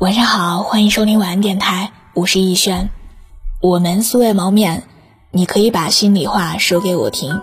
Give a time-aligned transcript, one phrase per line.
[0.00, 2.88] 晚上好，欢迎收听晚安电台，我是逸轩。
[3.60, 4.84] 我们素未谋面，
[5.32, 7.40] 你可以把心里话说给我听。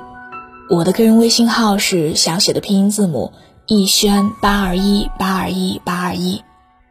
[0.69, 3.33] 我的个人微信号是小写的拼音字母
[3.67, 6.43] 逸轩八二一八二一八二一，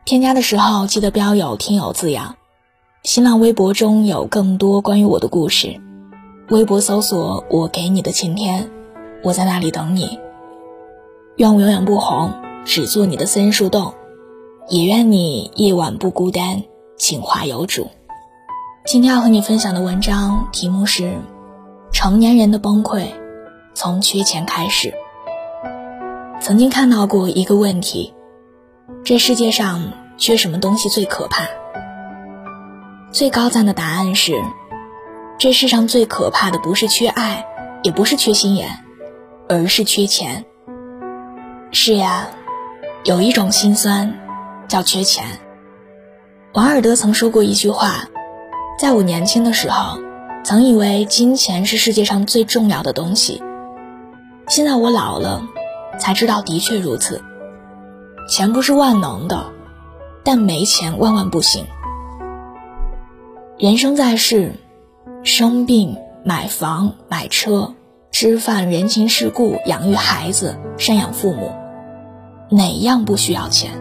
[0.04, 2.36] 添加的时候记得标有听友字样。
[3.02, 5.80] 新浪微博中有更多关于我的故事，
[6.50, 8.70] 微博搜索我给你的晴天，
[9.22, 10.20] 我在那里等你。
[11.36, 12.34] 愿我永远不红，
[12.66, 13.94] 只做你的私人树洞，
[14.66, 16.62] 也愿你夜晚不孤单，
[16.96, 17.90] 情话有主。
[18.86, 21.02] 今天要和你分享的文章题目是
[21.92, 23.08] 《成年人的崩溃
[23.74, 24.88] 从缺钱开始》。
[26.40, 28.14] 曾经看到过一个问题：
[29.04, 31.44] 这世界上缺什么东西最可怕？
[33.12, 34.42] 最高赞的答案是：
[35.38, 37.44] 这世上最可怕的不是缺爱，
[37.82, 38.70] 也不是缺心眼，
[39.46, 40.46] 而是缺钱。
[41.70, 42.28] 是呀，
[43.04, 44.14] 有一种心酸，
[44.68, 45.24] 叫缺钱。
[46.52, 48.08] 王尔德曾说过一句话
[48.78, 49.98] ：“在我年轻的时候，
[50.44, 53.42] 曾以为金钱是世界上最重要的东西。
[54.46, 55.42] 现在我老了，
[55.98, 57.22] 才知道的确如此。
[58.28, 59.52] 钱不是万能的，
[60.22, 61.66] 但没钱万万不行。
[63.58, 64.52] 人生在世，
[65.22, 67.74] 生病、买房、买车、
[68.12, 71.52] 吃饭、人情世故、养育孩子、赡养父母。”
[72.50, 73.72] 哪样不需要钱？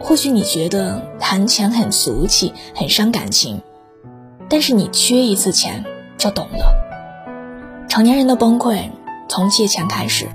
[0.00, 3.60] 或许你觉得谈钱很俗气，很伤感情，
[4.48, 5.84] 但是你缺一次钱
[6.16, 6.72] 就懂了。
[7.88, 8.90] 成年人的崩溃
[9.28, 10.28] 从借钱开始。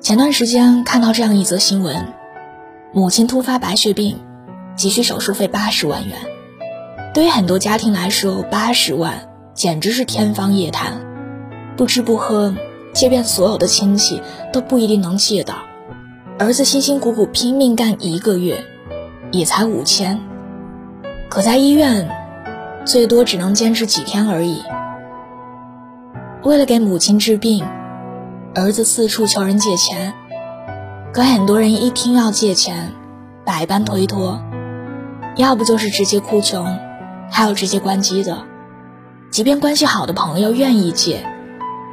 [0.00, 2.12] 前段时间看到这样一则新闻：
[2.92, 4.18] 母亲突发白血病，
[4.76, 6.16] 急需手术费八十万元。
[7.14, 11.00] 对于很多家庭来说，八十万简直是天方夜谭。
[11.76, 12.54] 不吃不喝。
[12.94, 14.20] 借遍所有的亲戚
[14.52, 15.54] 都不一定能借到，
[16.42, 18.64] 儿子辛辛苦苦拼命干一个月，
[19.30, 20.18] 也才五千，
[21.30, 22.10] 可在医院，
[22.84, 24.60] 最多只能坚持几天而已。
[26.42, 27.64] 为了给母亲治病，
[28.56, 30.14] 儿子四处求人借钱，
[31.14, 32.90] 可很多人一听要借钱，
[33.44, 34.42] 百般推脱，
[35.36, 36.76] 要不就是直接哭穷，
[37.30, 38.42] 还有直接关机的，
[39.30, 41.24] 即便关系好的朋友愿意借。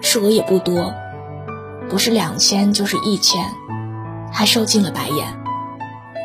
[0.01, 0.91] 数额也不多，
[1.87, 3.45] 不是两千就是一千，
[4.31, 5.27] 还受尽了白眼。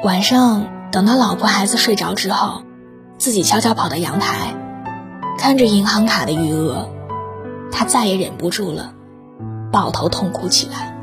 [0.03, 2.63] 晚上等到老婆孩子睡着之后，
[3.19, 4.55] 自己悄悄跑到阳台，
[5.39, 6.89] 看着银行卡的余额，
[7.73, 8.93] 他再也忍不住了，
[9.73, 10.97] 抱头痛哭起来。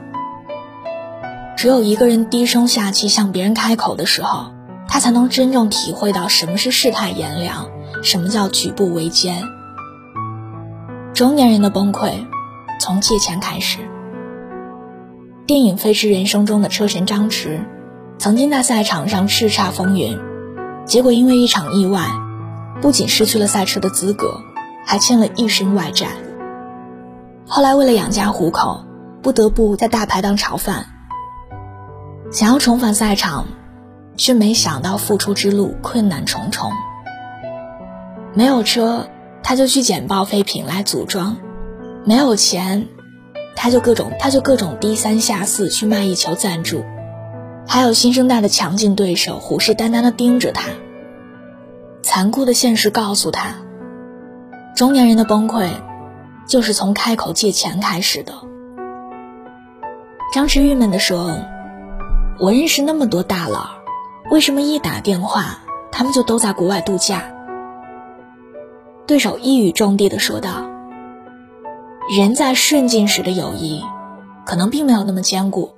[1.58, 4.52] 只有一个人低声下气向别人开口的时候，
[4.88, 7.68] 他才能真正体会到什么是世态炎凉，
[8.04, 9.44] 什么叫举步维艰。
[11.14, 12.26] 中年人的崩溃。
[12.80, 13.78] 从借钱开始。
[15.52, 17.60] 电影《飞驰人生》中的车神张弛，
[18.18, 20.18] 曾经在赛场上叱咤风云，
[20.86, 22.08] 结果因为一场意外，
[22.82, 24.40] 不仅失去了赛车的资格，
[24.86, 26.08] 还欠了一身外债。
[27.46, 28.86] 后来为了养家糊口，
[29.22, 30.86] 不得不在大排档炒饭。
[32.32, 33.46] 想要重返赛场，
[34.16, 36.72] 却没想到复出之路困难重重。
[38.34, 39.10] 没有车，
[39.44, 41.36] 他就去捡报废品来组装。
[42.06, 42.88] 没有钱，
[43.64, 46.84] 他就各种他就各种低三下四去卖艺求赞助，
[47.68, 50.70] 还有新生代的强劲对手虎视眈眈地盯着他。
[52.02, 53.58] 残酷的现实告诉他，
[54.76, 55.70] 中年人的崩溃，
[56.48, 58.34] 就是从开口借钱开始的。
[60.34, 61.38] 张弛郁闷地说
[62.42, 63.70] ：“我认识那么多大佬，
[64.32, 65.60] 为什么一打电话，
[65.92, 67.26] 他们就都在国外度假？”
[69.06, 70.66] 对手一语中的地说道。
[72.14, 73.82] 人在顺境时的友谊，
[74.46, 75.72] 可能并没有那么坚固。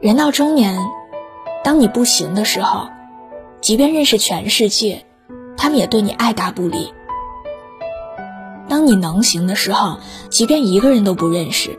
[0.00, 0.76] 人到中年，
[1.62, 2.88] 当你不行的时候，
[3.60, 5.06] 即便认识全世界，
[5.56, 6.92] 他们也对你爱答不理；
[8.68, 9.98] 当你能行的时候，
[10.30, 11.78] 即便一个人都不认识，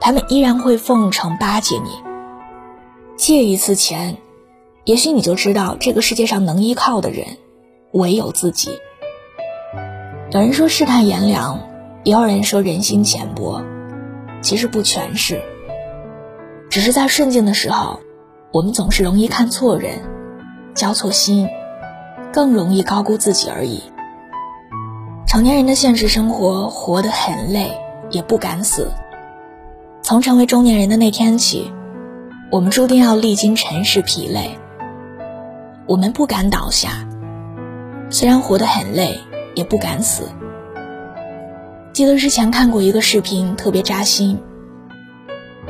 [0.00, 1.90] 他们依然会奉承巴结你。
[3.16, 4.16] 借一次钱，
[4.82, 7.24] 也许你就知道这个世界上能依靠的人，
[7.92, 8.70] 唯有自己。
[10.32, 11.68] 有人说世态炎凉。
[12.04, 13.62] 也有人说人心浅薄，
[14.40, 15.40] 其实不全是，
[16.68, 18.00] 只是在顺境的时候，
[18.50, 20.00] 我们总是容易看错人，
[20.74, 21.48] 交错心，
[22.32, 23.82] 更容易高估自己而已。
[25.28, 27.78] 成年人的现实生活活得很累，
[28.10, 28.90] 也不敢死。
[30.02, 31.72] 从成为中年人的那天起，
[32.50, 34.58] 我们注定要历经尘世疲累。
[35.86, 37.06] 我们不敢倒下，
[38.10, 39.20] 虽然活得很累，
[39.54, 40.24] 也不敢死。
[41.92, 44.40] 记得之前看过一个视频，特别扎心。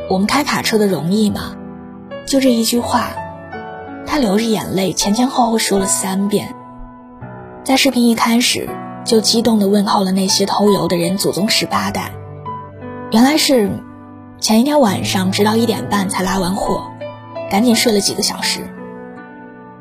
[0.08, 1.56] 我们开卡车的容易吗？
[2.26, 3.10] 就这一句话，
[4.06, 6.54] 他流着眼泪前前后后说了三遍，
[7.64, 8.68] 在视频一开始
[9.04, 12.12] 就激动地问候了那些偷油的人祖宗十八代。
[13.10, 13.70] 原来是
[14.38, 16.84] 前一天晚上直到一点半才拉完货，
[17.50, 18.60] 赶紧睡了几个小时，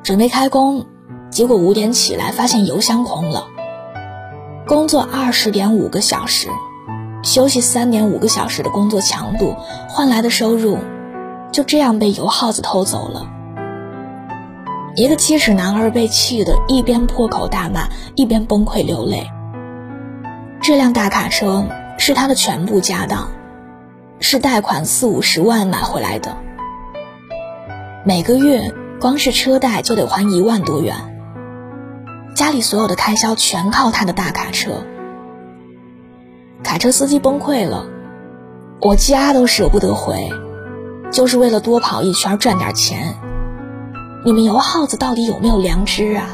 [0.02, 0.88] 准备开工，
[1.30, 3.46] 结果五点起来发现油箱空了。
[4.68, 6.48] 工作二十点五个小时，
[7.24, 9.56] 休息三点五个小时的工作强度
[9.90, 10.78] 换来的收入，
[11.52, 13.28] 就这样被油耗子偷走了。
[14.96, 19.30] 一个七尺男儿被气得一边破口大骂，一边崩溃流泪。
[20.62, 21.66] 这辆大卡车
[21.98, 23.30] 是他的全部家当，
[24.19, 26.38] 是贷款四五十万买回来的，
[28.06, 28.72] 每个月
[29.02, 30.96] 光是车贷就得还一万多元。
[32.33, 34.83] 家里所有的开销全靠他的大卡车。
[36.63, 37.86] 卡车司机崩溃了，
[38.81, 40.30] 我家都舍不得回，
[41.12, 43.16] 就是为了多跑一圈赚点钱。
[44.24, 46.28] 你们油耗子到底有没有良知啊？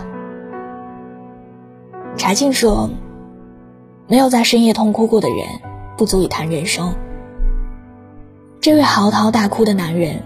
[2.17, 2.89] 柴静说
[4.07, 5.47] ：“没有在深夜痛哭过的人，
[5.97, 6.93] 不足以谈人生。”
[8.59, 10.21] 这位嚎啕大哭的男人，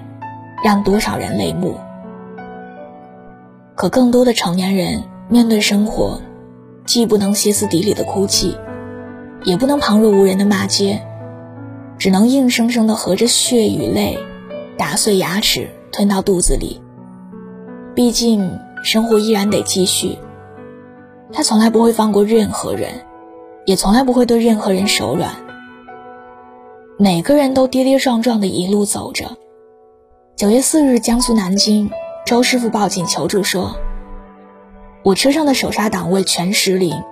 [0.63, 1.75] 让多少人泪目。
[3.75, 6.21] 可更多的成年人面对生活，
[6.85, 8.57] 既不能歇斯底里的哭泣，
[9.45, 11.01] 也不能旁若无人的骂街，
[11.97, 14.19] 只能硬生生的合着血与泪，
[14.77, 16.81] 打碎牙齿吞到肚子里。
[17.95, 20.17] 毕竟生活依然得继续，
[21.31, 22.89] 他从来不会放过任何人，
[23.65, 25.31] 也从来不会对任何人手软。
[26.97, 29.37] 每个人都跌跌撞撞的一路走着。
[30.35, 31.89] 九月四日，江苏南京，
[32.25, 33.73] 周师傅报警求助说
[35.03, 37.03] ：“我车上的手刹档位全失灵，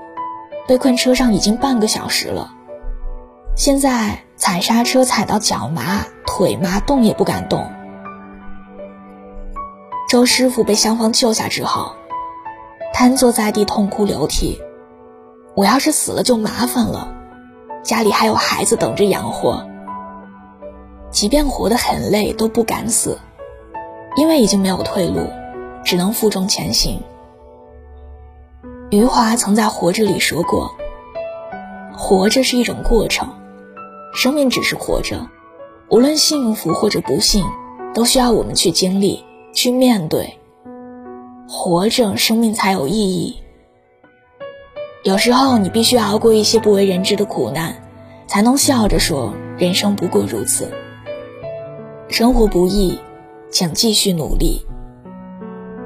[0.67, 2.51] 被困车上已经半个小时了，
[3.55, 7.67] 现在踩刹车踩到脚麻、腿麻，动也不敢动。”
[10.07, 11.93] 周师傅被消防救下之后，
[12.93, 14.61] 瘫坐在地痛哭流涕。
[15.55, 17.11] 我要是死了就麻烦了，
[17.83, 19.67] 家里还有孩子等着养活。
[21.09, 23.17] 即便活得很累，都不敢死，
[24.15, 25.27] 因为已经没有退路，
[25.83, 27.01] 只能负重前行。
[28.91, 30.75] 余华曾在《活着》里说过
[31.95, 33.29] ：“活着是一种过程，
[34.15, 35.29] 生命只是活着，
[35.89, 37.45] 无论幸福或者不幸，
[37.93, 40.37] 都需要我们去经历。”去面对，
[41.47, 43.41] 活着，生命才有意义。
[45.03, 47.75] 有时候，你必须熬过一些不为人知的苦难，
[48.27, 50.71] 才能笑着说：“人生不过如此。”
[52.09, 52.99] 生活不易，
[53.49, 54.65] 请继续努力。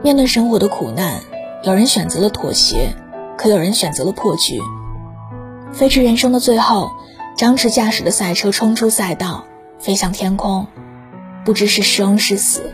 [0.04, 1.22] 面对生活的苦难，
[1.64, 2.94] 有人选择了妥协，
[3.38, 4.60] 可有人选择了破局。
[5.72, 6.92] 飞驰人生的最后，
[7.38, 9.46] 张弛驾驶的赛车冲出赛道，
[9.80, 10.68] 飞向天空，
[11.46, 12.74] 不知是生是死。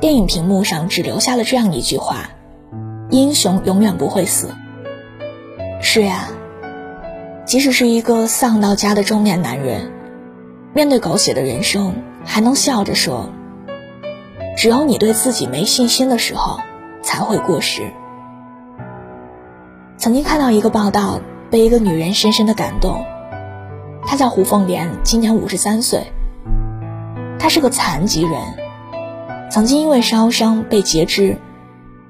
[0.00, 2.30] 电影屏幕上只留下了这样一句话
[3.10, 4.48] ：“英雄永远不会死。”
[5.80, 6.30] 是呀，
[7.44, 9.92] 即使是一个丧到家的中年男人，
[10.74, 11.94] 面对狗血的人生，
[12.24, 13.30] 还能笑着说
[14.58, 16.58] ：“只有你对自己没信心的时候，
[17.02, 17.90] 才会过时。”
[19.98, 21.20] 曾经看到一个报道，
[21.50, 23.04] 被一个女人深深的感动。
[24.04, 26.12] 她叫胡凤莲，今年五十三岁。
[27.38, 28.32] 她是个残疾人。
[29.50, 31.36] 曾经因为烧伤被截肢，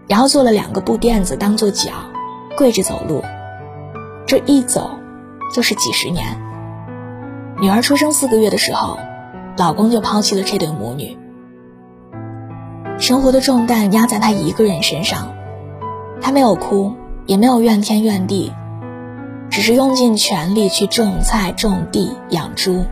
[0.07, 1.91] 然后做了两个布垫子当做脚，
[2.57, 3.23] 跪着走路。
[4.27, 4.91] 这一走
[5.53, 6.25] 就是几十年。
[7.61, 8.99] 女儿出生四个月的时候，
[9.59, 11.19] 老公就抛弃了这对母女。
[13.03, 15.33] 生活的重担压在她一个人身上，
[16.21, 16.95] 她没有哭，
[17.27, 18.53] 也没有怨天怨地，
[19.51, 22.85] 只是用尽全力去种菜、种地、养猪。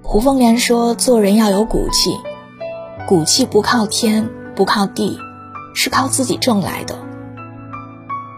[0.00, 2.18] 胡凤莲说：“做人要有骨气。”
[3.06, 5.18] 骨气不靠天，不靠地，
[5.74, 6.96] 是靠自己挣来的。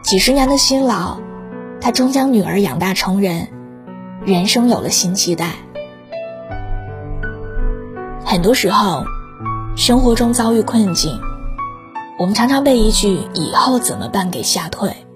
[0.03, 1.19] 几十年的辛劳，
[1.81, 3.47] 他终将女儿养大成人，
[4.25, 5.51] 人生有了新期待。
[8.25, 9.05] 很多时候，
[9.77, 11.21] 生活中遭遇困境，
[12.19, 15.07] 我们常常被一句“以后怎么办”给吓退。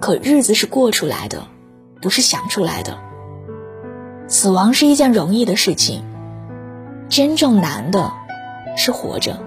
[0.00, 1.42] 可日子是过出来的，
[2.00, 2.96] 不是想出来的。
[4.28, 6.02] 死亡是一件容易的事情，
[7.10, 8.10] 真正难的。
[8.78, 9.38] 是活着。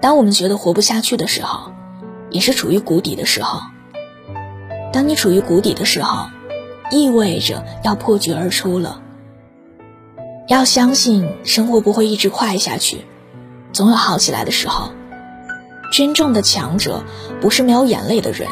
[0.00, 1.72] 当我们觉得活不下去的时候，
[2.30, 3.60] 也是处于谷底的时候。
[4.90, 6.28] 当你处于谷底的时候，
[6.90, 9.02] 意味着要破局而出了。
[10.48, 13.04] 要相信生活不会一直坏下去，
[13.72, 14.92] 总有好起来的时候。
[15.92, 17.04] 真正的强者
[17.40, 18.48] 不是没有眼泪的人，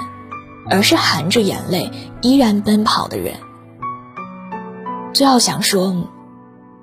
[0.71, 1.91] 而是含着眼泪
[2.23, 3.35] 依然奔跑的人。
[5.13, 6.09] 最后想说。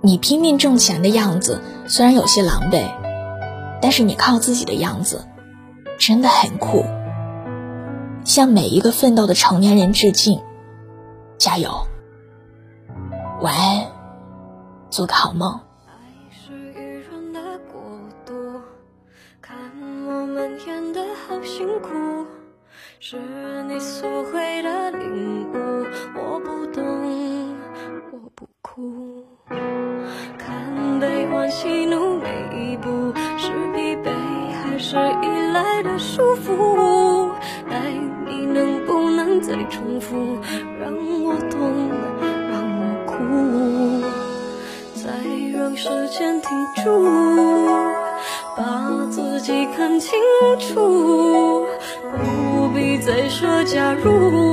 [0.03, 2.89] 你拼命挣钱的样子虽然有些狼狈，
[3.83, 5.27] 但是你靠自己的样子，
[5.99, 6.83] 真的很酷。
[8.23, 10.41] 向每一个奋斗的成年人致敬，
[11.37, 11.85] 加油！
[13.43, 13.85] 晚安，
[14.91, 15.57] 做个好梦。
[15.87, 15.93] 爱
[16.29, 17.39] 是愚人的
[17.71, 17.81] 国
[18.25, 18.61] 度
[19.41, 19.55] 看
[20.05, 22.27] 我们演的好辛苦
[22.99, 23.17] 是
[23.69, 26.83] 你所谓的领悟我不懂
[28.11, 29.25] 我不哭
[30.37, 32.00] 看悲欢喜怒
[46.51, 47.07] 间停住，
[48.57, 50.19] 把自己看清
[50.59, 51.65] 楚。
[52.11, 54.50] 不必再说假如，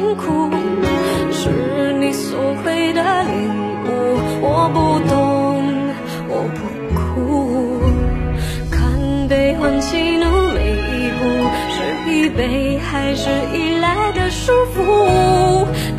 [0.00, 0.48] 辛苦
[1.30, 3.50] 是你所谓的领
[3.84, 5.12] 悟，我不懂，
[6.26, 6.58] 我不
[6.96, 7.82] 哭。
[8.70, 11.20] 看悲欢喜怒每一步，
[11.74, 11.76] 是
[12.06, 14.80] 疲惫还是依赖的束缚？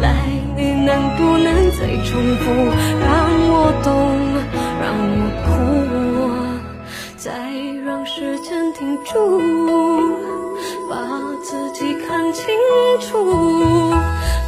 [0.01, 0.09] 来，
[0.57, 2.49] 你能不能再重复，
[3.05, 3.53] 让我
[3.83, 3.93] 懂，
[4.81, 5.53] 让我哭，
[7.17, 7.29] 再
[7.85, 10.30] 让时间停住。
[10.91, 10.97] 把
[11.41, 12.43] 自己看清
[12.99, 13.93] 楚，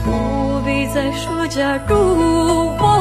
[0.04, 2.93] 不必再说假如。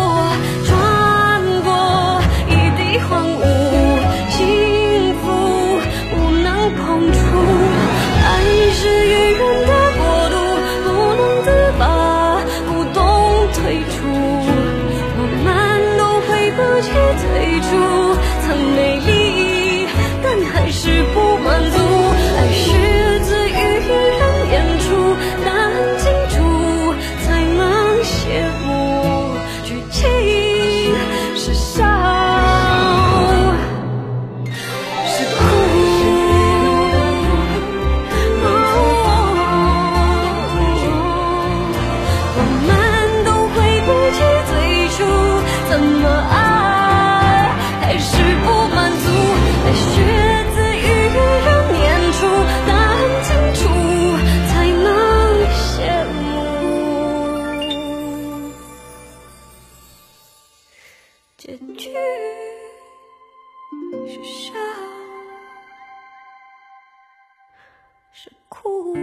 [68.66, 69.01] Ooh.